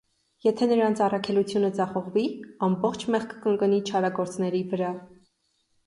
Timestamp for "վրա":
4.77-4.95